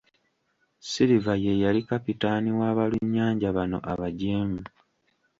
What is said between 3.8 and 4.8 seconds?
abajeemu.